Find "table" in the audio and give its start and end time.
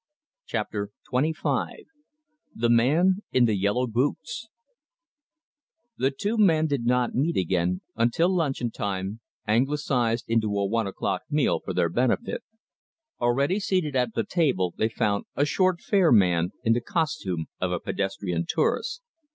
14.23-14.73